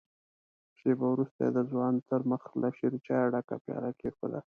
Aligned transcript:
شېبه 0.79 1.05
وروسته 1.13 1.39
يې 1.45 1.49
د 1.57 1.59
ځوان 1.71 1.93
تر 2.09 2.21
مخ 2.31 2.43
له 2.61 2.69
شيرچايه 2.77 3.25
ډکه 3.33 3.55
پياله 3.65 3.91
کېښوده. 3.99 4.39